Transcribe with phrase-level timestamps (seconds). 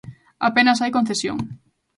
[0.49, 1.37] Apenas hai concesión.